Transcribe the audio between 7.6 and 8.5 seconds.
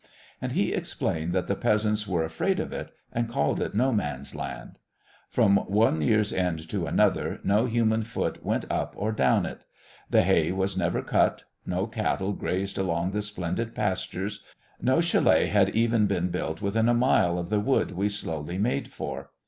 human foot